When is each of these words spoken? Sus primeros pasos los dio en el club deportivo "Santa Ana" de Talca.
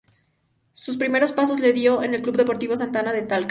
Sus 0.73 0.97
primeros 0.97 1.31
pasos 1.31 1.59
los 1.59 1.73
dio 1.75 2.01
en 2.01 2.15
el 2.15 2.23
club 2.23 2.35
deportivo 2.35 2.75
"Santa 2.75 3.01
Ana" 3.01 3.11
de 3.13 3.21
Talca. 3.21 3.49